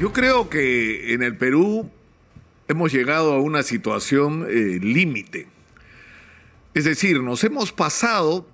Yo 0.00 0.14
creo 0.14 0.48
que 0.48 1.12
en 1.12 1.22
el 1.22 1.36
Perú 1.36 1.90
hemos 2.68 2.90
llegado 2.90 3.34
a 3.34 3.38
una 3.38 3.62
situación 3.62 4.46
eh, 4.48 4.78
límite. 4.80 5.46
Es 6.72 6.84
decir, 6.84 7.20
nos 7.20 7.44
hemos 7.44 7.70
pasado 7.70 8.48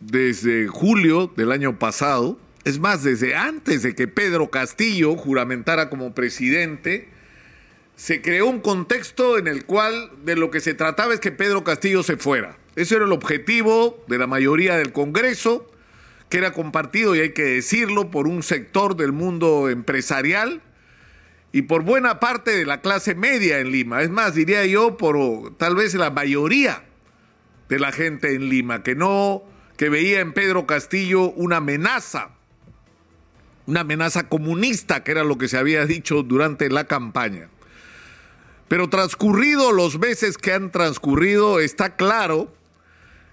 desde 0.00 0.66
julio 0.66 1.30
del 1.36 1.52
año 1.52 1.78
pasado, 1.78 2.38
es 2.64 2.78
más, 2.78 3.04
desde 3.04 3.34
antes 3.34 3.82
de 3.82 3.94
que 3.94 4.08
Pedro 4.08 4.48
Castillo 4.48 5.14
juramentara 5.14 5.90
como 5.90 6.14
presidente, 6.14 7.08
se 7.94 8.22
creó 8.22 8.46
un 8.46 8.60
contexto 8.60 9.36
en 9.36 9.46
el 9.46 9.66
cual 9.66 10.10
de 10.24 10.36
lo 10.36 10.50
que 10.50 10.60
se 10.60 10.72
trataba 10.72 11.12
es 11.12 11.20
que 11.20 11.32
Pedro 11.32 11.64
Castillo 11.64 12.02
se 12.02 12.16
fuera. 12.16 12.56
Ese 12.76 12.96
era 12.96 13.04
el 13.04 13.12
objetivo 13.12 14.02
de 14.08 14.16
la 14.16 14.26
mayoría 14.26 14.78
del 14.78 14.92
Congreso, 14.92 15.70
que 16.30 16.38
era 16.38 16.54
compartido, 16.54 17.14
y 17.14 17.20
hay 17.20 17.34
que 17.34 17.44
decirlo, 17.44 18.10
por 18.10 18.26
un 18.26 18.42
sector 18.42 18.96
del 18.96 19.12
mundo 19.12 19.68
empresarial 19.68 20.62
y 21.52 21.62
por 21.62 21.82
buena 21.82 22.20
parte 22.20 22.50
de 22.50 22.66
la 22.66 22.80
clase 22.80 23.14
media 23.14 23.58
en 23.58 23.72
Lima. 23.72 24.02
Es 24.02 24.10
más, 24.10 24.34
diría 24.34 24.66
yo, 24.66 24.96
por 24.96 25.56
tal 25.56 25.76
vez 25.76 25.94
la 25.94 26.10
mayoría 26.10 26.84
de 27.68 27.78
la 27.78 27.92
gente 27.92 28.34
en 28.34 28.48
Lima, 28.48 28.82
que 28.82 28.94
no, 28.94 29.42
que 29.76 29.88
veía 29.88 30.20
en 30.20 30.32
Pedro 30.32 30.66
Castillo 30.66 31.30
una 31.30 31.58
amenaza, 31.58 32.30
una 33.66 33.80
amenaza 33.80 34.28
comunista, 34.28 35.04
que 35.04 35.12
era 35.12 35.24
lo 35.24 35.38
que 35.38 35.48
se 35.48 35.58
había 35.58 35.86
dicho 35.86 36.22
durante 36.22 36.68
la 36.70 36.84
campaña. 36.84 37.48
Pero 38.68 38.90
transcurrido 38.90 39.72
los 39.72 39.98
meses 39.98 40.36
que 40.36 40.52
han 40.52 40.70
transcurrido, 40.70 41.60
está 41.60 41.96
claro 41.96 42.52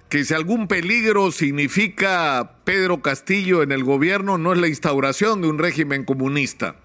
que 0.07 0.23
si 0.23 0.33
algún 0.33 0.67
peligro 0.67 1.31
significa 1.31 2.57
Pedro 2.63 3.01
Castillo 3.01 3.63
en 3.63 3.73
el 3.73 3.83
gobierno, 3.83 4.37
no 4.37 4.53
es 4.53 4.59
la 4.59 4.67
instauración 4.67 5.41
de 5.41 5.49
un 5.49 5.57
régimen 5.57 6.05
comunista, 6.05 6.75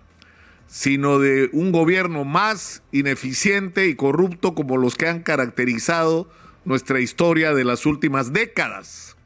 sino 0.71 1.19
de 1.19 1.51
un 1.53 1.73
gobierno 1.73 2.25
más 2.25 2.83
ineficiente 2.93 3.89
y 3.89 3.97
corrupto 3.97 4.55
como 4.55 4.77
los 4.77 4.95
que 4.95 5.09
han 5.09 5.23
caracterizado 5.23 6.31
nuestra 6.65 7.01
historia 7.01 7.53
de 7.53 7.65
las 7.65 7.87
últimas 7.87 8.33
décadas. 8.33 9.17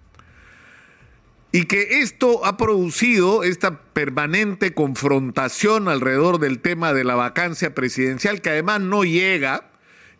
Y 1.52 1.66
que 1.66 2.00
esto 2.00 2.46
ha 2.46 2.56
producido 2.56 3.44
esta 3.44 3.78
permanente 3.78 4.72
confrontación 4.72 5.88
alrededor 5.88 6.40
del 6.40 6.60
tema 6.60 6.94
de 6.94 7.04
la 7.04 7.14
vacancia 7.14 7.74
presidencial, 7.74 8.40
que 8.40 8.50
además 8.50 8.80
no 8.80 9.04
llega 9.04 9.70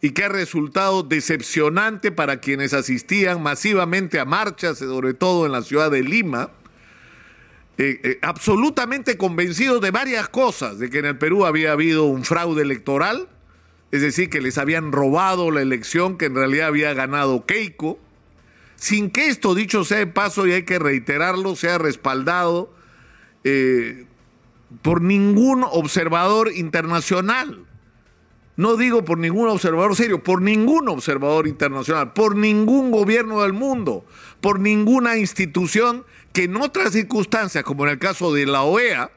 y 0.03 0.11
que 0.11 0.25
ha 0.25 0.29
resultado 0.29 1.03
decepcionante 1.03 2.13
para 2.13 2.39
quienes 2.39 2.75
asistían 2.75 3.43
masivamente 3.43 4.21
a 4.21 4.27
marchas, 4.27 4.79
sobre 4.79 5.15
todo 5.15 5.47
en 5.47 5.53
la 5.53 5.63
ciudad 5.63 5.91
de 5.91 6.03
Lima, 6.03 6.51
eh, 7.77 8.01
eh, 8.05 8.19
absolutamente 8.23 9.17
convencidos 9.17 9.81
de 9.81 9.91
varias 9.91 10.29
cosas, 10.29 10.79
de 10.79 10.91
que 10.91 10.99
en 10.99 11.07
el 11.07 11.19
Perú 11.19 11.45
había 11.45 11.73
habido 11.73 12.05
un 12.05 12.25
fraude 12.25 12.63
electoral, 12.63 13.29
es 13.91 14.01
decir, 14.01 14.31
que 14.31 14.41
les 14.41 14.59
habían 14.59 14.93
robado 14.93 15.51
la 15.51 15.61
elección 15.61 16.17
que 16.17 16.27
en 16.27 16.37
realidad 16.37 16.69
había 16.69 16.95
ganado 16.95 17.47
Keiko, 17.47 17.99
sin 18.77 19.11
que 19.11 19.27
esto, 19.27 19.55
dicho 19.55 19.85
sea 19.85 19.99
de 19.99 20.07
paso, 20.07 20.47
y 20.47 20.53
hay 20.53 20.63
que 20.63 20.79
reiterarlo, 20.79 21.57
sea 21.57 21.79
respaldado 21.79 22.73
eh, 23.43 24.07
por 24.83 25.03
ningún 25.03 25.65
observador 25.65 26.53
internacional. 26.53 27.65
No 28.57 28.77
digo 28.77 29.05
por 29.05 29.19
ningún 29.19 29.49
observador 29.49 29.97
serio, 29.97 30.23
por 30.23 30.41
ningún 30.41 30.89
observador 30.89 31.49
internacional, 31.49 32.13
por 32.13 32.37
ningún 32.37 32.93
gobierno 32.93 33.43
del 33.43 33.53
mundo, 33.53 34.05
por 34.41 34.61
ninguna 34.61 35.17
institución 35.17 36.05
que 36.35 36.45
en 36.45 36.57
otras 36.57 36.93
circunstancias, 36.93 37.63
como 37.63 37.87
en 37.87 37.93
el 37.93 37.99
caso 38.01 38.35
de 38.35 38.45
la 38.45 38.63
OEA, 38.65 39.13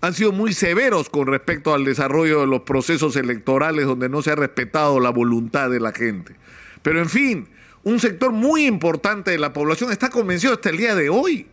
han 0.00 0.14
sido 0.14 0.30
muy 0.30 0.52
severos 0.52 1.10
con 1.10 1.26
respecto 1.26 1.74
al 1.74 1.84
desarrollo 1.84 2.40
de 2.40 2.46
los 2.46 2.62
procesos 2.62 3.16
electorales 3.16 3.84
donde 3.84 4.08
no 4.08 4.22
se 4.22 4.30
ha 4.30 4.36
respetado 4.36 5.00
la 5.00 5.10
voluntad 5.10 5.70
de 5.70 5.80
la 5.80 5.92
gente. 5.92 6.36
Pero 6.82 7.00
en 7.00 7.08
fin, 7.08 7.48
un 7.82 7.98
sector 7.98 8.30
muy 8.30 8.66
importante 8.66 9.32
de 9.32 9.38
la 9.38 9.52
población 9.52 9.90
está 9.90 10.08
convencido 10.08 10.54
hasta 10.54 10.70
el 10.70 10.76
día 10.76 10.94
de 10.94 11.10
hoy, 11.10 11.48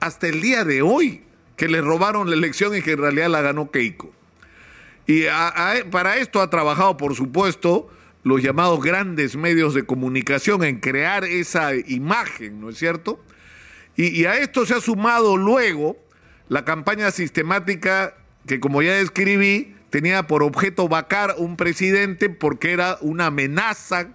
hasta 0.00 0.26
el 0.26 0.40
día 0.40 0.64
de 0.64 0.82
hoy, 0.82 1.22
que 1.56 1.68
le 1.68 1.80
robaron 1.80 2.28
la 2.28 2.34
elección 2.34 2.76
y 2.76 2.82
que 2.82 2.92
en 2.92 2.98
realidad 2.98 3.28
la 3.28 3.40
ganó 3.40 3.70
Keiko. 3.70 4.12
Y 5.06 5.26
para 5.92 6.16
esto 6.16 6.42
ha 6.42 6.50
trabajado, 6.50 6.96
por 6.96 7.14
supuesto, 7.14 7.88
los 8.24 8.42
llamados 8.42 8.82
grandes 8.82 9.36
medios 9.36 9.74
de 9.74 9.84
comunicación 9.84 10.64
en 10.64 10.80
crear 10.80 11.24
esa 11.24 11.76
imagen, 11.76 12.60
¿no 12.60 12.70
es 12.70 12.78
cierto? 12.78 13.20
Y, 13.96 14.20
y 14.20 14.24
a 14.26 14.38
esto 14.38 14.66
se 14.66 14.74
ha 14.74 14.80
sumado 14.80 15.36
luego 15.36 15.96
la 16.48 16.64
campaña 16.64 17.10
sistemática 17.10 18.14
que, 18.46 18.60
como 18.60 18.82
ya 18.82 18.94
describí, 18.94 19.74
tenía 19.90 20.26
por 20.26 20.42
objeto 20.42 20.88
vacar 20.88 21.36
un 21.38 21.56
presidente 21.56 22.28
porque 22.28 22.72
era 22.72 22.98
una 23.00 23.26
amenaza 23.26 24.08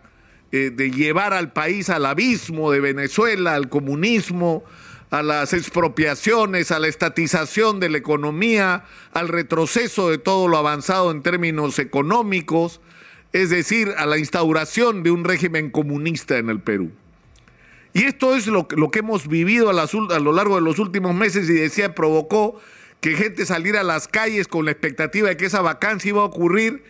eh, 0.51 0.71
de 0.71 0.91
llevar 0.91 1.33
al 1.33 1.53
país 1.53 1.89
al 1.89 2.05
abismo 2.05 2.71
de 2.71 2.79
Venezuela, 2.79 3.55
al 3.55 3.69
comunismo, 3.69 4.63
a 5.09 5.23
las 5.23 5.53
expropiaciones, 5.53 6.71
a 6.71 6.79
la 6.79 6.87
estatización 6.87 7.79
de 7.79 7.89
la 7.89 7.97
economía, 7.97 8.83
al 9.13 9.27
retroceso 9.27 10.09
de 10.09 10.17
todo 10.17 10.47
lo 10.47 10.57
avanzado 10.57 11.11
en 11.11 11.21
términos 11.21 11.79
económicos, 11.79 12.81
es 13.31 13.49
decir, 13.49 13.93
a 13.97 14.05
la 14.05 14.17
instauración 14.17 15.03
de 15.03 15.11
un 15.11 15.23
régimen 15.23 15.69
comunista 15.69 16.37
en 16.37 16.49
el 16.49 16.59
Perú. 16.59 16.91
Y 17.99 18.05
esto 18.05 18.33
es 18.33 18.47
lo, 18.47 18.65
que 18.65 18.99
hemos 18.99 19.27
vivido 19.27 19.69
a, 19.69 19.73
a 19.73 20.19
lo 20.19 20.31
largo 20.31 20.55
de 20.55 20.61
los 20.61 20.79
últimos 20.79 21.13
meses 21.13 21.49
y 21.49 21.53
decía, 21.53 21.93
provocó 21.93 22.57
que 23.01 23.17
gente 23.17 23.45
saliera 23.45 23.81
a 23.81 23.83
las 23.83 24.07
calles 24.07 24.47
con 24.47 24.63
la 24.63 24.71
expectativa 24.71 25.27
de 25.27 25.35
que 25.35 25.47
esa 25.47 25.59
vacancia 25.59 26.07
iba 26.07 26.21
a 26.21 26.23
ocurrir 26.23 26.81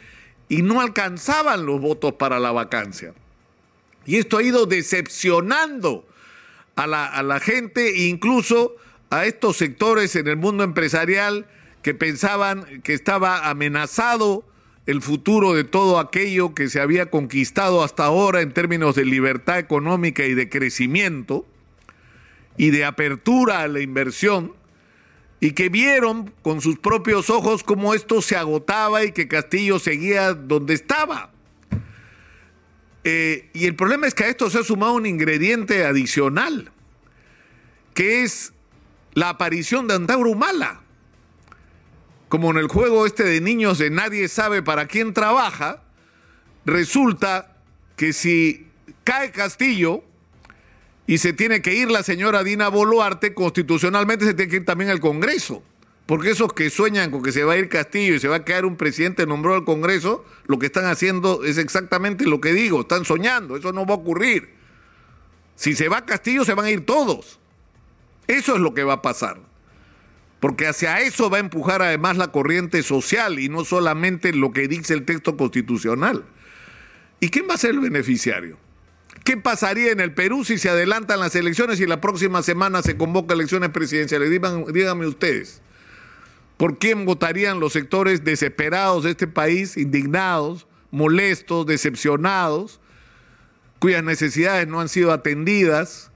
y 0.49 0.61
no 0.61 0.81
alcanzaban 0.81 1.65
los 1.65 1.81
votos 1.81 2.13
para 2.13 2.37
la 2.37 2.51
vacancia. 2.51 3.15
Y 4.05 4.17
esto 4.17 4.37
ha 4.37 4.43
ido 4.43 4.67
decepcionando 4.67 6.07
a 6.75 6.85
la, 6.85 7.39
gente 7.39 7.89
e 7.89 8.07
incluso 8.07 8.75
a 9.09 9.25
estos 9.25 9.57
sectores 9.57 10.15
en 10.15 10.27
el 10.27 10.37
mundo 10.37 10.63
empresarial 10.63 11.47
que 11.81 11.95
pensaban 11.95 12.83
que 12.83 12.93
estaba 12.93 13.49
amenazado 13.49 14.45
el 14.89 15.03
futuro 15.03 15.53
de 15.53 15.63
todo 15.65 15.99
aquello 15.99 16.55
que 16.55 16.67
se 16.67 16.81
había 16.81 17.11
conquistado 17.11 17.83
hasta 17.83 18.05
ahora 18.05 18.41
en 18.41 18.53
términos 18.53 18.95
de 18.95 19.05
libertad 19.05 19.59
económica 19.59 20.25
y 20.25 20.33
de 20.33 20.49
crecimiento 20.49 21.45
y 22.57 22.71
de 22.71 22.85
apertura 22.85 23.59
a 23.59 23.67
la 23.67 23.81
inversión, 23.81 24.55
y 25.41 25.51
que 25.51 25.69
vieron 25.69 26.33
con 26.41 26.59
sus 26.59 26.79
propios 26.79 27.29
ojos 27.29 27.61
cómo 27.61 27.93
esto 27.93 28.23
se 28.23 28.35
agotaba 28.35 29.03
y 29.03 29.11
que 29.11 29.27
Castillo 29.27 29.77
seguía 29.77 30.33
donde 30.33 30.73
estaba. 30.73 31.33
Eh, 33.03 33.47
y 33.53 33.67
el 33.67 33.75
problema 33.75 34.07
es 34.07 34.15
que 34.15 34.23
a 34.23 34.29
esto 34.29 34.49
se 34.49 34.57
ha 34.57 34.63
sumado 34.63 34.93
un 34.93 35.05
ingrediente 35.05 35.85
adicional, 35.85 36.71
que 37.93 38.23
es 38.23 38.53
la 39.13 39.29
aparición 39.29 39.87
de 39.87 39.93
Antauro 39.93 40.31
Humala. 40.31 40.81
Como 42.29 42.51
en 42.51 42.57
el 42.57 42.67
juego 42.67 43.07
este 43.07 43.23
de 43.23 43.41
niños 43.41 43.79
de 43.79 43.89
nadie 43.89 44.27
sabe 44.27 44.61
para 44.61 44.85
quién 44.85 45.13
trabaja, 45.13 45.81
resulta 46.63 47.57
que 47.95 48.13
si 48.13 48.67
cae 49.03 49.31
Castillo 49.31 50.03
y 51.07 51.17
se 51.17 51.33
tiene 51.33 51.63
que 51.63 51.73
ir 51.73 51.89
la 51.89 52.03
señora 52.03 52.43
Dina 52.43 52.69
Boluarte, 52.69 53.33
constitucionalmente 53.33 54.25
se 54.25 54.35
tiene 54.35 54.49
que 54.49 54.57
ir 54.57 54.65
también 54.65 54.91
al 54.91 54.99
Congreso. 54.99 55.63
Porque 56.05 56.29
esos 56.31 56.53
que 56.53 56.69
sueñan 56.69 57.09
con 57.09 57.23
que 57.23 57.31
se 57.31 57.43
va 57.43 57.53
a 57.53 57.57
ir 57.57 57.67
Castillo 57.67 58.13
y 58.13 58.19
se 58.19 58.27
va 58.27 58.37
a 58.37 58.45
quedar 58.45 58.65
un 58.65 58.77
presidente 58.77 59.25
nombrado 59.25 59.57
al 59.57 59.65
Congreso, 59.65 60.23
lo 60.45 60.59
que 60.59 60.67
están 60.67 60.85
haciendo 60.85 61.43
es 61.43 61.57
exactamente 61.57 62.25
lo 62.25 62.39
que 62.39 62.53
digo, 62.53 62.81
están 62.81 63.05
soñando, 63.05 63.57
eso 63.57 63.73
no 63.73 63.87
va 63.87 63.95
a 63.95 63.97
ocurrir. 63.97 64.49
Si 65.55 65.75
se 65.75 65.89
va 65.89 66.05
Castillo, 66.05 66.45
se 66.45 66.53
van 66.53 66.65
a 66.65 66.71
ir 66.71 66.85
todos. 66.85 67.39
Eso 68.27 68.53
es 68.53 68.61
lo 68.61 68.75
que 68.75 68.83
va 68.83 68.93
a 68.93 69.01
pasar. 69.01 69.48
Porque 70.39 70.67
hacia 70.67 71.01
eso 71.01 71.29
va 71.29 71.37
a 71.37 71.41
empujar 71.41 71.81
además 71.81 72.17
la 72.17 72.31
corriente 72.31 72.81
social 72.83 73.39
y 73.39 73.49
no 73.49 73.65
solamente 73.65 74.33
lo 74.33 74.51
que 74.53 74.67
dice 74.67 74.93
el 74.93 75.05
texto 75.05 75.35
constitucional. 75.35 76.25
¿Y 77.19 77.29
quién 77.29 77.47
va 77.49 77.55
a 77.55 77.57
ser 77.57 77.71
el 77.71 77.81
beneficiario? 77.81 78.57
¿Qué 79.25 79.35
pasaría 79.35 79.91
en 79.91 79.99
el 79.99 80.13
Perú 80.13 80.45
si 80.45 80.57
se 80.57 80.69
adelantan 80.69 81.19
las 81.19 81.35
elecciones 81.35 81.79
y 81.81 81.85
la 81.85 81.99
próxima 81.99 82.41
semana 82.41 82.81
se 82.81 82.95
convoca 82.95 83.33
elecciones 83.33 83.69
presidenciales? 83.69 84.29
díganme 84.29 85.07
ustedes. 85.07 85.61
¿Por 86.55 86.77
quién 86.77 87.05
votarían 87.05 87.59
los 87.59 87.73
sectores 87.73 88.23
desesperados 88.23 89.03
de 89.03 89.11
este 89.11 89.27
país, 89.27 89.77
indignados, 89.77 90.67
molestos, 90.91 91.65
decepcionados, 91.65 92.79
cuyas 93.79 94.03
necesidades 94.03 94.67
no 94.67 94.81
han 94.81 94.89
sido 94.89 95.11
atendidas, 95.11 96.08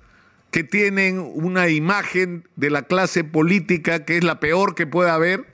que 0.54 0.64
tienen 0.64 1.18
una 1.20 1.68
imagen 1.70 2.48
de 2.56 2.70
la 2.70 2.84
clase 2.84 3.24
política 3.24 4.06
que 4.06 4.18
es 4.18 4.24
la 4.24 4.40
peor 4.40 4.76
que 4.76 4.86
pueda 4.86 5.16
haber, 5.16 5.48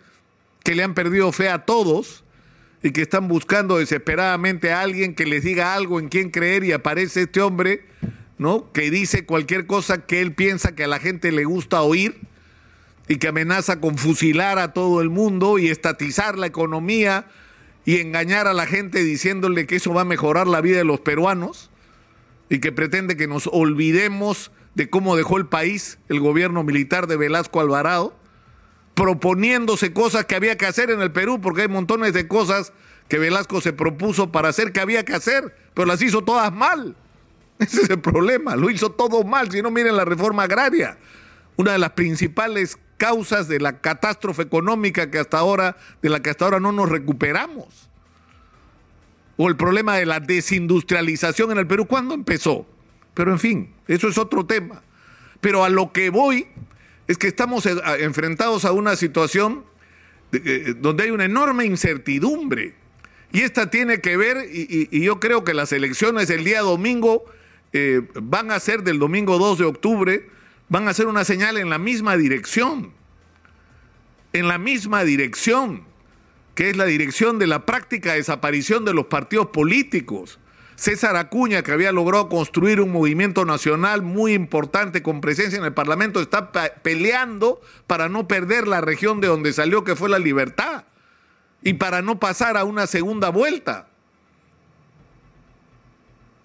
que 0.62 0.76
le 0.76 0.84
han 0.84 0.94
perdido 0.94 1.32
fe 1.32 1.48
a 1.48 1.64
todos 1.64 2.26
y 2.84 2.92
que 2.92 3.04
están 3.04 3.30
buscando 3.30 3.78
desesperadamente 3.78 4.74
a 4.74 4.82
alguien 4.82 5.16
que 5.16 5.26
les 5.26 5.46
diga 5.46 5.74
algo 5.74 6.02
en 6.02 6.10
quien 6.10 6.32
creer 6.32 6.66
y 6.66 6.74
aparece 6.74 7.22
este 7.22 7.40
hombre, 7.40 7.86
¿no? 8.38 8.74
Que 8.74 8.92
dice 8.92 9.26
cualquier 9.26 9.68
cosa 9.68 10.06
que 10.06 10.20
él 10.20 10.34
piensa 10.34 10.76
que 10.76 10.84
a 10.84 10.88
la 10.88 11.00
gente 11.00 11.32
le 11.32 11.46
gusta 11.46 11.82
oír 11.82 12.20
y 13.08 13.20
que 13.20 13.30
amenaza 13.30 13.80
con 13.80 13.98
fusilar 13.98 14.60
a 14.60 14.74
todo 14.74 15.00
el 15.00 15.10
mundo 15.10 15.60
y 15.60 15.70
estatizar 15.70 16.38
la 16.38 16.48
economía 16.48 17.26
y 17.86 18.02
engañar 18.02 18.48
a 18.48 18.54
la 18.54 18.66
gente 18.66 19.02
diciéndole 19.02 19.66
que 19.66 19.78
eso 19.78 19.94
va 19.94 20.02
a 20.02 20.06
mejorar 20.06 20.46
la 20.46 20.60
vida 20.60 20.80
de 20.80 20.84
los 20.84 21.00
peruanos 21.00 21.72
y 22.50 22.60
que 22.60 22.74
pretende 22.74 23.16
que 23.16 23.28
nos 23.28 23.48
olvidemos 23.48 24.52
de 24.76 24.90
cómo 24.90 25.16
dejó 25.16 25.38
el 25.38 25.48
país 25.48 25.98
el 26.10 26.20
gobierno 26.20 26.64
militar 26.64 27.08
de 27.08 27.18
Velasco 27.18 27.60
Alvarado, 27.60 28.16
proponiéndose 28.94 29.94
cosas 29.94 30.26
que 30.26 30.36
había 30.36 30.58
que 30.58 30.66
hacer 30.66 30.90
en 30.90 31.02
el 31.02 31.12
Perú, 31.12 31.40
porque 31.42 31.64
hay 31.64 31.68
montones 31.68 32.14
de 32.14 32.28
cosas 32.28 32.74
que 33.08 33.18
Velasco 33.18 33.62
se 33.62 33.74
propuso 33.74 34.32
para 34.32 34.50
hacer 34.50 34.72
que 34.72 34.80
había 34.80 35.04
que 35.04 35.14
hacer, 35.14 35.56
pero 35.74 35.86
las 35.86 36.02
hizo 36.02 36.24
todas 36.24 36.54
mal. 36.54 36.96
Ese 37.60 37.82
es 37.82 37.90
el 37.90 38.00
problema, 38.00 38.56
lo 38.56 38.70
hizo 38.70 38.92
todo 38.92 39.24
mal, 39.24 39.52
si 39.52 39.62
no 39.62 39.72
miren 39.72 39.98
la 39.98 40.06
reforma 40.06 40.44
agraria, 40.44 40.98
una 41.58 41.74
de 41.74 41.80
las 41.80 41.92
principales 41.92 42.78
causas 42.98 43.48
de 43.48 43.60
la 43.60 43.80
catástrofe 43.80 44.44
económica 44.44 45.10
que 45.10 45.20
hasta 45.20 45.40
ahora, 45.40 45.78
de 46.02 46.10
la 46.10 46.22
que 46.22 46.30
hasta 46.30 46.46
ahora 46.46 46.60
no 46.60 46.72
nos 46.72 46.90
recuperamos. 46.90 47.90
O 49.38 49.48
el 49.48 49.56
problema 49.56 49.96
de 49.96 50.06
la 50.06 50.20
desindustrialización 50.20 51.52
en 51.52 51.58
el 51.58 51.68
Perú, 51.68 51.88
¿cuándo 51.88 52.14
empezó? 52.14 52.68
Pero 53.20 53.34
en 53.34 53.40
fin, 53.40 53.74
eso 53.86 54.08
es 54.08 54.18
otro 54.18 54.46
tema. 54.46 54.82
Pero 55.42 55.66
a 55.66 55.70
lo 55.70 55.92
que 55.92 56.10
voy 56.10 56.48
es 57.06 57.18
que 57.18 57.28
estamos 57.28 57.66
enfrentados 57.66 58.64
a 58.64 58.72
una 58.72 58.96
situación 58.96 59.66
eh, 60.32 60.74
donde 60.78 61.04
hay 61.04 61.12
una 61.12 61.26
enorme 61.26 61.66
incertidumbre. 61.66 62.76
Y 63.34 63.42
esta 63.42 63.70
tiene 63.70 64.00
que 64.00 64.16
ver, 64.16 64.48
y, 64.50 65.02
yo 65.02 65.20
creo 65.20 65.44
que 65.44 65.54
las 65.54 65.74
elecciones 65.74 66.30
el 66.30 66.46
día 66.46 66.62
domingo 66.62 67.26
eh, 67.74 68.04
van 68.22 68.52
a 68.52 68.60
ser 68.62 68.84
del 68.84 69.00
domingo 69.00 69.38
2 69.38 69.58
de 69.58 69.66
octubre, 69.66 70.30
van 70.70 70.88
a 70.88 70.94
ser 70.94 71.08
una 71.08 71.26
señal 71.26 71.58
en 71.58 71.70
la 71.70 71.78
misma 71.78 72.16
dirección, 72.16 72.94
en 74.32 74.48
la 74.48 74.58
misma 74.58 75.04
dirección, 75.04 75.84
que 76.56 76.70
es 76.70 76.78
la 76.78 76.86
dirección 76.86 77.38
de 77.38 77.48
la 77.48 77.66
práctica 77.66 78.14
desaparición 78.14 78.86
de 78.86 78.94
los 78.94 79.08
partidos 79.08 79.48
políticos. 79.48 80.40
César 80.80 81.18
Acuña, 81.18 81.62
que 81.62 81.74
había 81.74 81.92
logrado 81.92 82.30
construir 82.30 82.80
un 82.80 82.94
movimiento 82.94 83.44
nacional 83.44 84.02
muy 84.02 84.32
importante 84.34 85.04
con 85.04 85.20
presencia 85.20 85.60
en 85.60 85.66
el 85.66 85.74
Parlamento, 85.74 86.22
está 86.22 86.52
peleando 86.52 87.60
para 87.86 88.08
no 88.08 88.30
perder 88.30 88.66
la 88.66 88.80
región 88.80 89.20
de 89.20 89.28
donde 89.28 89.52
salió, 89.52 89.84
que 89.84 89.98
fue 89.98 90.08
la 90.08 90.20
libertad, 90.20 90.86
y 91.62 91.74
para 91.74 92.02
no 92.02 92.18
pasar 92.18 92.56
a 92.56 92.64
una 92.64 92.88
segunda 92.88 93.28
vuelta. 93.28 93.90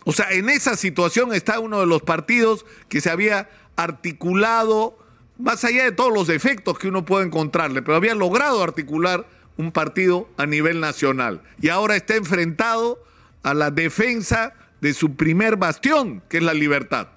O 0.04 0.12
sea, 0.12 0.32
en 0.32 0.48
esa 0.48 0.76
situación 0.76 1.32
está 1.32 1.60
uno 1.60 1.78
de 1.78 1.86
los 1.86 2.02
partidos 2.02 2.66
que 2.88 3.00
se 3.00 3.10
había 3.10 3.48
articulado, 3.76 4.98
más 5.38 5.62
allá 5.62 5.84
de 5.84 5.92
todos 5.92 6.12
los 6.12 6.26
defectos 6.26 6.76
que 6.76 6.88
uno 6.88 7.04
puede 7.04 7.24
encontrarle, 7.24 7.82
pero 7.82 7.96
había 7.96 8.16
logrado 8.16 8.64
articular 8.64 9.28
un 9.56 9.70
partido 9.70 10.28
a 10.36 10.44
nivel 10.44 10.80
nacional. 10.80 11.40
Y 11.60 11.68
ahora 11.68 11.94
está 11.94 12.16
enfrentado 12.16 12.98
a 13.44 13.54
la 13.54 13.70
defensa 13.70 14.54
de 14.80 14.92
su 14.92 15.14
primer 15.14 15.56
bastión, 15.56 16.22
que 16.28 16.38
es 16.38 16.42
la 16.42 16.54
libertad. 16.54 17.08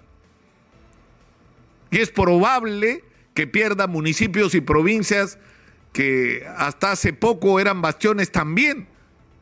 Y 1.89 1.99
es 1.99 2.11
probable 2.11 3.03
que 3.33 3.47
pierda 3.47 3.87
municipios 3.87 4.53
y 4.53 4.61
provincias 4.61 5.39
que 5.93 6.45
hasta 6.57 6.91
hace 6.91 7.13
poco 7.13 7.59
eran 7.59 7.81
bastiones 7.81 8.31
también 8.31 8.87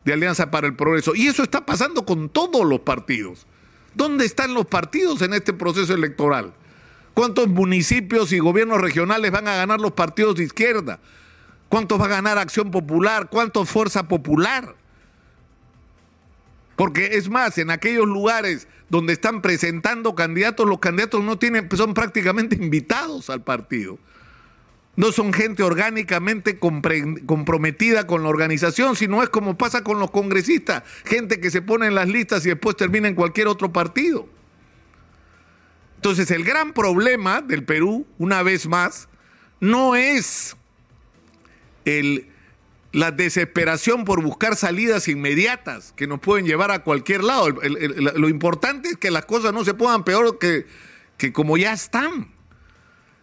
de 0.06 0.14
Alianza 0.14 0.52
para 0.52 0.68
el 0.68 0.76
Progreso. 0.76 1.16
Y 1.16 1.28
eso 1.28 1.44
está 1.44 1.66
pasando 1.66 2.06
con 2.06 2.30
todos 2.30 2.66
los 2.66 2.82
partidos. 2.82 3.48
¿Dónde 3.96 4.26
están 4.26 4.54
los 4.54 4.66
partidos 4.66 5.22
en 5.22 5.34
este 5.34 5.54
proceso 5.54 5.94
electoral? 5.94 6.54
¿Cuántos 7.14 7.48
municipios 7.48 8.32
y 8.32 8.40
gobiernos 8.40 8.80
regionales 8.80 9.32
van 9.32 9.48
a 9.48 9.56
ganar 9.56 9.82
los 9.82 9.94
partidos 9.94 10.36
de 10.36 10.44
izquierda? 10.44 11.00
¿Cuántos 11.70 12.00
va 12.00 12.06
a 12.06 12.10
ganar 12.10 12.38
Acción 12.38 12.70
Popular? 12.72 13.30
¿Cuántos 13.30 13.70
Fuerza 13.70 14.08
Popular? 14.08 14.76
Porque 16.76 17.12
es 17.14 17.30
más, 17.30 17.58
en 17.58 17.72
aquellos 17.72 18.06
lugares 18.06 18.68
donde 18.90 19.14
están 19.14 19.42
presentando 19.42 20.14
candidatos, 20.16 20.68
los 20.68 20.80
candidatos 20.80 21.24
no 21.24 21.38
tienen, 21.38 21.70
son 21.76 21.94
prácticamente 21.94 22.56
invitados 22.60 23.30
al 23.30 23.44
partido. 23.44 23.98
No 24.98 25.12
son 25.12 25.34
gente 25.34 25.62
orgánicamente 25.62 26.58
comprometida 26.58 28.08
con 28.08 28.24
la 28.24 28.30
organización, 28.30 28.96
sino 28.96 29.22
es 29.24 29.30
como 29.30 29.58
pasa 29.58 29.84
con 29.84 30.00
los 30.00 30.10
congresistas, 30.10 30.84
gente 31.04 31.42
que 31.42 31.52
se 31.52 31.62
pone 31.62 31.88
en 31.88 31.96
las 31.96 32.08
listas 32.08 32.46
y 32.46 32.50
después 32.50 32.78
termina 32.78 33.10
en 33.10 33.16
cualquier 33.16 33.48
otro 33.48 33.74
partido. 33.74 34.30
Entonces, 35.98 36.32
el 36.32 36.46
gran 36.46 36.72
problema 36.72 37.42
del 37.42 37.66
Perú, 37.66 38.06
una 38.18 38.42
vez 38.42 38.68
más, 38.68 39.10
no 39.60 39.96
es 39.98 40.56
la 42.96 43.12
desesperación 43.12 44.06
por 44.06 44.24
buscar 44.24 44.56
salidas 44.56 45.10
inmediatas 45.10 45.92
que 45.98 46.08
nos 46.08 46.22
pueden 46.22 46.46
llevar 46.46 46.72
a 46.72 46.84
cualquier 46.84 47.26
lado. 47.26 47.50
lo 47.50 48.30
importante 48.30 48.88
es 48.88 48.98
que 48.98 49.12
las 49.12 49.26
cosas 49.26 49.52
no 49.52 49.66
se 49.66 49.74
pongan 49.74 50.06
peor 50.06 50.40
que, 50.40 50.66
que 51.18 51.34
como 51.34 51.58
ya 51.58 51.74
están 51.74 52.34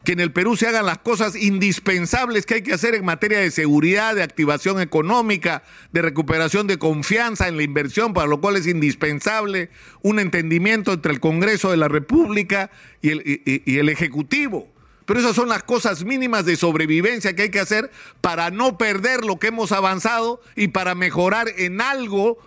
que 0.05 0.13
en 0.13 0.21
el 0.21 0.31
Perú 0.31 0.57
se 0.57 0.67
hagan 0.67 0.85
las 0.85 0.99
cosas 0.99 1.37
indispensables 1.37 2.45
que 2.45 2.55
hay 2.55 2.63
que 2.63 2.75
hacer 2.75 2.95
en 2.95 3.05
materia 3.05 3.39
de 3.39 3.51
seguridad, 3.51 4.15
de 4.15 4.23
activación 4.23 4.79
económica, 4.81 5.63
de 5.93 6.03
recuperación 6.03 6.67
de 6.67 6.79
confianza 6.79 7.49
en 7.49 7.57
la 7.57 7.63
inversión, 7.63 8.13
para 8.13 8.27
lo 8.27 8.43
cual 8.43 8.57
es 8.57 8.67
indispensable 8.67 9.71
un 10.03 10.19
entendimiento 10.19 10.93
entre 10.93 11.13
el 11.13 11.21
Congreso 11.21 11.71
de 11.71 11.77
la 11.79 11.89
República 11.89 12.71
y 13.01 13.11
el, 13.11 13.89
Ejecutivo. 13.89 14.69
Pero 15.05 15.21
esas 15.21 15.35
son 15.35 15.49
las 15.49 15.63
cosas 15.63 16.05
mínimas 16.05 16.45
de 16.45 16.57
sobrevivencia 16.57 17.35
que 17.35 17.43
hay 17.43 17.51
que 17.51 17.61
hacer 17.61 17.91
para 18.21 18.51
no 18.51 18.79
perder 18.79 19.25
lo 19.25 19.39
que 19.39 19.49
hemos 19.49 19.73
avanzado 19.73 20.41
y 20.55 20.69
para 20.69 20.95
mejorar 20.95 21.49
en 21.57 21.81
algo 21.81 22.39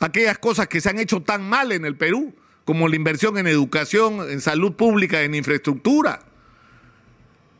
aquellas 0.00 0.38
cosas 0.38 0.68
que 0.68 0.80
se 0.80 0.90
han 0.90 0.98
hecho 0.98 1.22
tan 1.22 1.48
mal 1.48 1.72
en 1.72 1.84
el 1.84 1.96
Perú, 1.96 2.34
como 2.64 2.88
la 2.88 2.96
inversión 2.96 3.38
en 3.38 3.46
educación, 3.46 4.30
en 4.30 4.40
salud 4.40 4.72
pública, 4.72 5.22
en 5.22 5.34
infraestructura. 5.34 6.20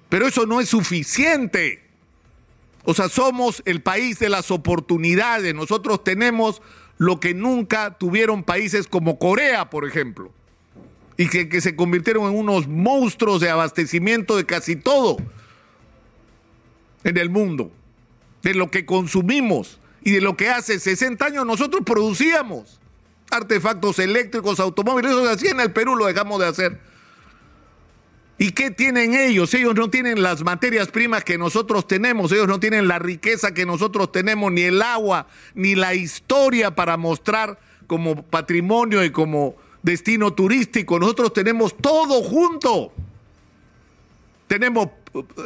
Pero 0.08 0.26
eso 0.26 0.46
no 0.46 0.60
es 0.60 0.68
suficiente. 0.68 1.82
O 2.84 2.94
sea, 2.94 3.08
somos 3.08 3.62
el 3.64 3.82
país 3.82 4.18
de 4.18 4.28
las 4.28 4.50
oportunidades. 4.50 5.54
Nosotros 5.54 6.04
tenemos 6.04 6.62
lo 6.98 7.20
que 7.20 7.34
nunca 7.34 7.96
tuvieron 7.98 8.44
países 8.44 8.86
como 8.86 9.18
Corea, 9.18 9.70
por 9.70 9.86
ejemplo. 9.86 10.32
Y 11.16 11.28
que, 11.28 11.48
que, 11.48 11.60
se 11.60 11.74
convirtieron 11.74 12.24
en 12.30 12.38
unos 12.38 12.68
monstruos 12.68 13.40
de 13.40 13.48
abastecimiento 13.48 14.36
de 14.36 14.44
casi 14.44 14.76
todo 14.76 15.16
en 17.04 17.16
el 17.16 17.30
mundo. 17.30 17.70
De 18.42 18.54
lo 18.54 18.70
que 18.70 18.84
consumimos 18.84 19.80
y 20.02 20.12
de 20.12 20.20
lo 20.20 20.36
que 20.36 20.50
hace 20.50 20.78
60 20.78 21.24
años 21.24 21.46
nosotros 21.46 21.82
producíamos. 21.84 22.78
Artefactos 23.30 23.98
eléctricos, 23.98 24.60
automóviles, 24.60 25.10
eso 25.10 25.26
se 25.26 25.32
hacía 25.32 25.50
en 25.50 25.60
el 25.60 25.72
Perú, 25.72 25.96
lo 25.96 26.06
dejamos 26.06 26.38
de 26.38 26.46
hacer. 26.46 26.80
¿Y 28.38 28.52
qué 28.52 28.70
tienen 28.70 29.14
ellos? 29.14 29.52
Ellos 29.54 29.74
no 29.74 29.88
tienen 29.88 30.22
las 30.22 30.42
materias 30.42 30.88
primas 30.88 31.24
que 31.24 31.38
nosotros 31.38 31.88
tenemos, 31.88 32.30
ellos 32.32 32.46
no 32.46 32.60
tienen 32.60 32.86
la 32.86 32.98
riqueza 32.98 33.54
que 33.54 33.64
nosotros 33.64 34.12
tenemos, 34.12 34.52
ni 34.52 34.62
el 34.62 34.82
agua, 34.82 35.26
ni 35.54 35.74
la 35.74 35.94
historia 35.94 36.74
para 36.74 36.96
mostrar 36.96 37.58
como 37.86 38.22
patrimonio 38.22 39.02
y 39.02 39.10
como 39.10 39.56
destino 39.86 40.32
turístico. 40.32 40.98
Nosotros 40.98 41.32
tenemos 41.32 41.76
todo 41.76 42.20
junto. 42.20 42.92
Tenemos, 44.48 44.88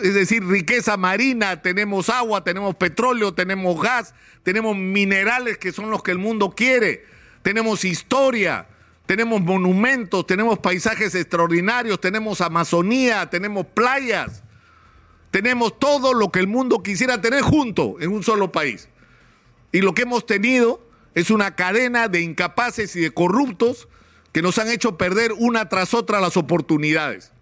es 0.02 0.14
decir, 0.14 0.42
riqueza 0.46 0.96
marina, 0.96 1.60
tenemos 1.60 2.08
agua, 2.08 2.42
tenemos 2.42 2.74
petróleo, 2.74 3.34
tenemos 3.34 3.80
gas, 3.80 4.14
tenemos 4.42 4.76
minerales 4.76 5.58
que 5.58 5.72
son 5.72 5.90
los 5.90 6.02
que 6.02 6.10
el 6.10 6.18
mundo 6.18 6.50
quiere, 6.50 7.04
tenemos 7.42 7.84
historia, 7.84 8.66
tenemos 9.04 9.42
monumentos, 9.42 10.26
tenemos 10.26 10.58
paisajes 10.58 11.14
extraordinarios, 11.14 12.00
tenemos 12.00 12.40
Amazonía, 12.40 13.28
tenemos 13.28 13.66
playas, 13.66 14.42
tenemos 15.30 15.78
todo 15.78 16.14
lo 16.14 16.30
que 16.30 16.40
el 16.40 16.46
mundo 16.46 16.82
quisiera 16.82 17.20
tener 17.20 17.42
junto 17.42 18.00
en 18.00 18.10
un 18.10 18.22
solo 18.22 18.52
país. 18.52 18.88
Y 19.70 19.82
lo 19.82 19.92
que 19.94 20.02
hemos 20.02 20.24
tenido 20.24 20.82
es 21.14 21.30
una 21.30 21.54
cadena 21.56 22.08
de 22.08 22.22
incapaces 22.22 22.96
y 22.96 23.00
de 23.00 23.10
corruptos 23.10 23.86
que 24.32 24.42
nos 24.42 24.58
han 24.58 24.68
hecho 24.68 24.96
perder 24.96 25.32
una 25.32 25.68
tras 25.68 25.94
otra 25.94 26.20
las 26.20 26.36
oportunidades. 26.36 27.32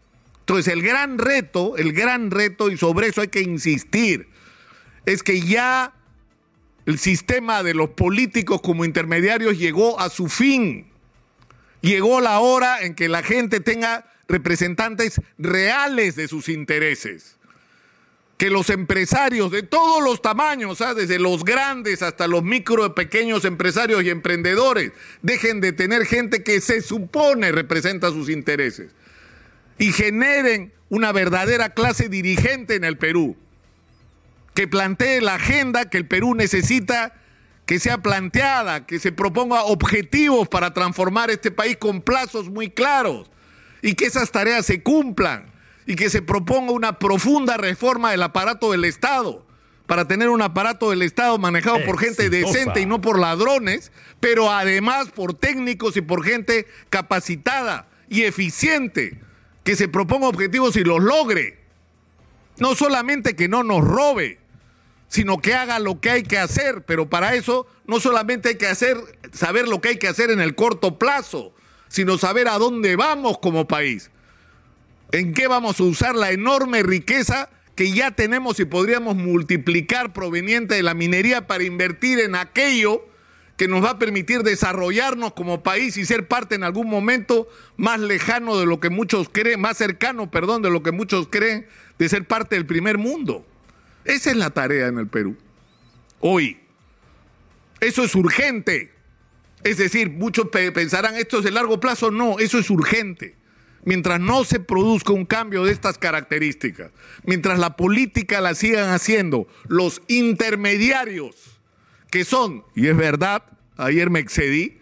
Entonces 0.40 0.72
el 0.72 0.82
gran 0.82 1.18
reto, 1.18 1.76
el 1.76 1.92
gran 1.92 2.30
reto, 2.30 2.70
y 2.70 2.78
sobre 2.78 3.08
eso 3.08 3.20
hay 3.20 3.28
que 3.28 3.42
insistir, 3.42 4.28
es 5.04 5.22
que 5.22 5.40
ya 5.40 5.94
el 6.86 6.98
sistema 6.98 7.62
de 7.62 7.74
los 7.74 7.90
políticos 7.90 8.62
como 8.62 8.84
intermediarios 8.84 9.58
llegó 9.58 10.00
a 10.00 10.08
su 10.08 10.28
fin. 10.28 10.86
Llegó 11.82 12.20
la 12.20 12.40
hora 12.40 12.82
en 12.82 12.94
que 12.94 13.08
la 13.08 13.22
gente 13.22 13.60
tenga 13.60 14.10
representantes 14.26 15.20
reales 15.36 16.16
de 16.16 16.28
sus 16.28 16.48
intereses. 16.48 17.37
Que 18.38 18.50
los 18.50 18.70
empresarios 18.70 19.50
de 19.50 19.62
todos 19.62 20.02
los 20.02 20.22
tamaños, 20.22 20.80
¿ah? 20.80 20.94
desde 20.94 21.18
los 21.18 21.44
grandes 21.44 22.02
hasta 22.02 22.26
los 22.26 22.42
micro 22.42 22.86
y 22.86 22.90
pequeños 22.90 23.44
empresarios 23.44 24.02
y 24.04 24.10
emprendedores, 24.10 24.92
dejen 25.22 25.60
de 25.60 25.72
tener 25.72 26.06
gente 26.06 26.42
que 26.42 26.60
se 26.60 26.80
supone 26.80 27.52
representa 27.52 28.10
sus 28.10 28.30
intereses. 28.30 28.92
y 29.80 29.92
generen 29.92 30.72
una 30.88 31.12
verdadera 31.12 31.70
clase 31.70 32.08
dirigente 32.08 32.74
en 32.74 32.84
el 32.84 32.96
Perú, 32.96 33.36
que 34.54 34.66
plantee 34.66 35.20
la 35.20 35.34
agenda 35.34 35.88
que 35.88 35.98
el 35.98 36.06
Perú 36.06 36.34
necesita 36.34 37.14
que 37.68 37.78
sea 37.78 37.98
planteada, 37.98 38.86
que 38.86 38.98
se 38.98 39.12
proponga 39.12 39.62
objetivos 39.64 40.48
para 40.48 40.72
transformar 40.72 41.30
este 41.30 41.50
país 41.50 41.76
con 41.76 42.00
plazos 42.00 42.48
muy 42.48 42.70
claros 42.70 43.30
y 43.82 43.94
que 43.94 44.06
esas 44.06 44.32
tareas 44.32 44.64
se 44.64 44.82
cumplan 44.82 45.52
y 45.88 45.96
que 45.96 46.10
se 46.10 46.20
proponga 46.20 46.72
una 46.72 46.98
profunda 46.98 47.56
reforma 47.56 48.10
del 48.10 48.22
aparato 48.22 48.72
del 48.72 48.84
Estado 48.84 49.42
para 49.86 50.06
tener 50.06 50.28
un 50.28 50.42
aparato 50.42 50.90
del 50.90 51.00
Estado 51.00 51.38
manejado 51.38 51.82
por 51.86 51.98
gente 51.98 52.28
decente 52.28 52.82
y 52.82 52.86
no 52.86 53.00
por 53.00 53.18
ladrones, 53.18 53.90
pero 54.20 54.50
además 54.52 55.08
por 55.08 55.32
técnicos 55.32 55.96
y 55.96 56.02
por 56.02 56.22
gente 56.22 56.66
capacitada 56.90 57.88
y 58.10 58.24
eficiente, 58.24 59.18
que 59.64 59.76
se 59.76 59.88
proponga 59.88 60.28
objetivos 60.28 60.76
y 60.76 60.84
los 60.84 61.02
logre. 61.02 61.58
No 62.58 62.74
solamente 62.74 63.34
que 63.34 63.48
no 63.48 63.62
nos 63.62 63.82
robe, 63.82 64.40
sino 65.08 65.38
que 65.38 65.54
haga 65.54 65.78
lo 65.78 66.02
que 66.02 66.10
hay 66.10 66.22
que 66.22 66.36
hacer, 66.36 66.84
pero 66.84 67.08
para 67.08 67.34
eso 67.34 67.66
no 67.86 67.98
solamente 67.98 68.50
hay 68.50 68.56
que 68.56 68.66
hacer, 68.66 68.98
saber 69.32 69.66
lo 69.66 69.80
que 69.80 69.88
hay 69.88 69.96
que 69.96 70.08
hacer 70.08 70.30
en 70.30 70.42
el 70.42 70.54
corto 70.54 70.98
plazo, 70.98 71.54
sino 71.88 72.18
saber 72.18 72.46
a 72.48 72.58
dónde 72.58 72.94
vamos 72.94 73.38
como 73.38 73.66
país, 73.66 74.10
en 75.12 75.32
qué 75.32 75.48
vamos 75.48 75.80
a 75.80 75.84
usar 75.84 76.14
la 76.14 76.32
enorme 76.32 76.82
riqueza 76.82 77.50
que 77.74 77.92
ya 77.92 78.10
tenemos 78.10 78.58
y 78.60 78.64
podríamos 78.64 79.16
multiplicar 79.16 80.12
proveniente 80.12 80.74
de 80.74 80.82
la 80.82 80.94
minería 80.94 81.46
para 81.46 81.64
invertir 81.64 82.18
en 82.18 82.34
aquello 82.34 83.06
que 83.56 83.68
nos 83.68 83.84
va 83.84 83.90
a 83.90 83.98
permitir 83.98 84.42
desarrollarnos 84.42 85.32
como 85.32 85.62
país 85.62 85.96
y 85.96 86.04
ser 86.04 86.28
parte 86.28 86.54
en 86.54 86.64
algún 86.64 86.88
momento 86.88 87.48
más 87.76 87.98
lejano 87.98 88.56
de 88.58 88.66
lo 88.66 88.78
que 88.78 88.90
muchos 88.90 89.28
creen, 89.28 89.60
más 89.60 89.76
cercano, 89.76 90.30
perdón, 90.30 90.62
de 90.62 90.70
lo 90.70 90.82
que 90.82 90.92
muchos 90.92 91.28
creen 91.28 91.66
de 91.98 92.08
ser 92.08 92.24
parte 92.24 92.54
del 92.54 92.66
primer 92.66 92.98
mundo. 92.98 93.46
Esa 94.04 94.30
es 94.30 94.36
la 94.36 94.50
tarea 94.50 94.86
en 94.88 94.98
el 94.98 95.08
Perú. 95.08 95.36
Hoy. 96.20 96.60
Eso 97.80 98.02
es 98.02 98.14
urgente. 98.14 98.92
Es 99.62 99.78
decir, 99.78 100.10
muchos 100.10 100.48
pensarán, 100.48 101.16
esto 101.16 101.38
es 101.38 101.44
de 101.44 101.50
largo 101.50 101.80
plazo. 101.80 102.10
No, 102.10 102.38
eso 102.38 102.58
es 102.58 102.70
urgente 102.70 103.37
mientras 103.88 104.20
no 104.20 104.44
se 104.44 104.60
produzca 104.60 105.14
un 105.14 105.24
cambio 105.24 105.64
de 105.64 105.72
estas 105.72 105.96
características, 105.96 106.90
mientras 107.24 107.58
la 107.58 107.74
política 107.74 108.42
la 108.42 108.54
sigan 108.54 108.90
haciendo 108.90 109.48
los 109.66 110.02
intermediarios, 110.08 111.34
que 112.10 112.26
son, 112.26 112.64
y 112.74 112.88
es 112.88 112.96
verdad, 112.98 113.44
ayer 113.78 114.10
me 114.10 114.20
excedí, 114.20 114.76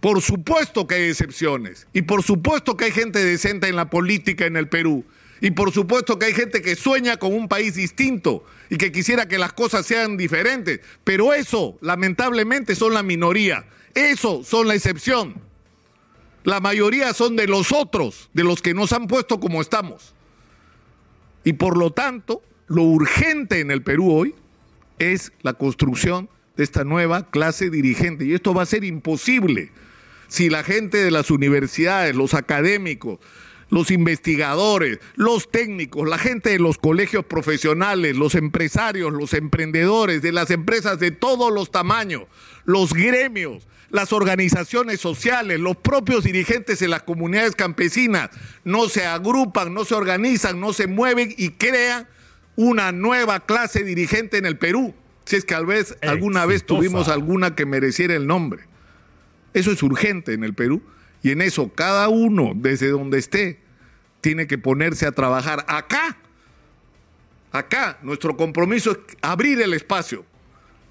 por 0.00 0.22
supuesto 0.22 0.86
que 0.86 0.94
hay 0.94 1.10
excepciones, 1.10 1.88
y 1.92 2.02
por 2.02 2.22
supuesto 2.22 2.74
que 2.74 2.86
hay 2.86 2.90
gente 2.90 3.22
decente 3.22 3.68
en 3.68 3.76
la 3.76 3.90
política 3.90 4.46
en 4.46 4.56
el 4.56 4.70
Perú, 4.70 5.04
y 5.42 5.50
por 5.50 5.70
supuesto 5.70 6.18
que 6.18 6.24
hay 6.24 6.32
gente 6.32 6.62
que 6.62 6.74
sueña 6.74 7.18
con 7.18 7.34
un 7.34 7.48
país 7.48 7.74
distinto 7.74 8.46
y 8.70 8.78
que 8.78 8.92
quisiera 8.92 9.28
que 9.28 9.36
las 9.36 9.52
cosas 9.52 9.84
sean 9.84 10.16
diferentes, 10.16 10.80
pero 11.04 11.34
eso, 11.34 11.76
lamentablemente, 11.82 12.76
son 12.76 12.94
la 12.94 13.02
minoría, 13.02 13.66
eso 13.94 14.42
son 14.42 14.68
la 14.68 14.74
excepción. 14.74 15.34
La 16.46 16.60
mayoría 16.60 17.12
son 17.12 17.34
de 17.34 17.48
los 17.48 17.72
otros, 17.72 18.30
de 18.32 18.44
los 18.44 18.62
que 18.62 18.72
nos 18.72 18.92
han 18.92 19.08
puesto 19.08 19.40
como 19.40 19.60
estamos. 19.60 20.14
Y 21.42 21.54
por 21.54 21.76
lo 21.76 21.90
tanto, 21.90 22.40
lo 22.68 22.84
urgente 22.84 23.58
en 23.58 23.72
el 23.72 23.82
Perú 23.82 24.12
hoy 24.12 24.32
es 25.00 25.32
la 25.42 25.54
construcción 25.54 26.28
de 26.56 26.62
esta 26.62 26.84
nueva 26.84 27.28
clase 27.30 27.68
dirigente. 27.68 28.26
Y 28.26 28.32
esto 28.32 28.54
va 28.54 28.62
a 28.62 28.66
ser 28.66 28.84
imposible 28.84 29.72
si 30.28 30.48
la 30.48 30.62
gente 30.62 30.98
de 30.98 31.10
las 31.10 31.32
universidades, 31.32 32.14
los 32.14 32.32
académicos, 32.32 33.18
los 33.68 33.90
investigadores, 33.90 35.00
los 35.16 35.50
técnicos, 35.50 36.08
la 36.08 36.18
gente 36.18 36.50
de 36.50 36.60
los 36.60 36.78
colegios 36.78 37.24
profesionales, 37.24 38.16
los 38.16 38.36
empresarios, 38.36 39.12
los 39.12 39.34
emprendedores, 39.34 40.22
de 40.22 40.30
las 40.30 40.52
empresas 40.52 41.00
de 41.00 41.10
todos 41.10 41.52
los 41.52 41.72
tamaños, 41.72 42.22
los 42.64 42.92
gremios, 42.92 43.66
las 43.90 44.12
organizaciones 44.12 45.00
sociales, 45.00 45.60
los 45.60 45.76
propios 45.76 46.24
dirigentes 46.24 46.78
de 46.80 46.88
las 46.88 47.02
comunidades 47.02 47.54
campesinas 47.54 48.30
no 48.64 48.88
se 48.88 49.06
agrupan, 49.06 49.74
no 49.74 49.84
se 49.84 49.94
organizan, 49.94 50.60
no 50.60 50.72
se 50.72 50.86
mueven 50.86 51.34
y 51.36 51.50
crean 51.50 52.08
una 52.56 52.92
nueva 52.92 53.40
clase 53.40 53.84
dirigente 53.84 54.38
en 54.38 54.46
el 54.46 54.58
Perú, 54.58 54.94
si 55.24 55.36
es 55.36 55.44
que 55.44 55.54
tal 55.54 55.66
vez 55.66 55.96
alguna 56.02 56.46
vez 56.46 56.64
tuvimos 56.64 57.08
alguna 57.08 57.54
que 57.54 57.66
mereciera 57.66 58.14
el 58.14 58.26
nombre. 58.26 58.64
Eso 59.52 59.70
es 59.70 59.82
urgente 59.82 60.32
en 60.32 60.44
el 60.44 60.54
Perú 60.54 60.82
y 61.22 61.30
en 61.30 61.42
eso 61.42 61.72
cada 61.74 62.08
uno, 62.08 62.52
desde 62.54 62.88
donde 62.88 63.18
esté, 63.18 63.60
tiene 64.20 64.46
que 64.46 64.58
ponerse 64.58 65.06
a 65.06 65.12
trabajar 65.12 65.64
acá. 65.68 66.18
Acá 67.52 67.98
nuestro 68.02 68.36
compromiso 68.36 68.92
es 68.92 68.98
abrir 69.22 69.60
el 69.60 69.72
espacio 69.72 70.24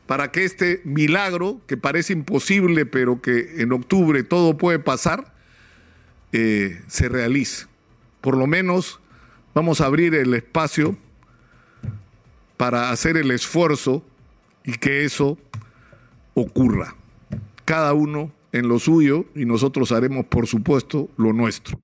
para 0.08 0.32
que 0.32 0.44
este 0.44 0.82
milagro, 0.84 1.62
que 1.68 1.78
parece 1.78 2.14
imposible, 2.14 2.86
pero 2.86 3.22
que 3.22 3.62
en 3.62 3.72
octubre 3.72 4.24
todo 4.24 4.58
puede 4.58 4.80
pasar, 4.80 5.34
eh, 6.32 6.82
se 6.88 7.10
realice. 7.10 7.66
Por 8.22 8.38
lo 8.38 8.46
menos 8.48 9.00
vamos 9.54 9.82
a 9.82 9.86
abrir 9.86 10.14
el 10.16 10.34
espacio 10.34 10.98
para 12.58 12.92
hacer 12.92 13.18
el 13.18 13.32
esfuerzo 13.32 14.06
y 14.64 14.74
que 14.74 15.06
eso 15.06 15.38
ocurra. 16.34 16.96
Cada 17.66 17.94
uno 17.94 18.32
en 18.52 18.68
lo 18.68 18.80
suyo 18.80 19.26
y 19.36 19.46
nosotros 19.46 19.92
haremos, 19.92 20.26
por 20.26 20.48
supuesto, 20.48 21.10
lo 21.18 21.34
nuestro. 21.34 21.74